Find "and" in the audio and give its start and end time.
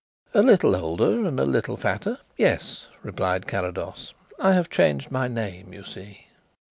1.27-1.39